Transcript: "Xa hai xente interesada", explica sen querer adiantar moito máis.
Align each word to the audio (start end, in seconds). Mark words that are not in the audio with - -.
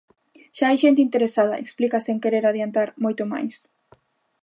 "Xa 0.57 0.65
hai 0.67 0.77
xente 0.83 1.05
interesada", 1.07 1.61
explica 1.63 2.05
sen 2.05 2.21
querer 2.23 2.43
adiantar 2.45 2.87
moito 3.03 3.23
máis. 3.33 3.55